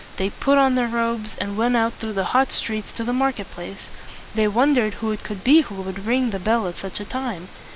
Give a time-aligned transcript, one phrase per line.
[0.17, 3.51] They put on their robes, and went out through the hot streets to the market
[3.51, 3.87] place.
[4.33, 7.49] They wondered who it could be who would ring the bell at such a time.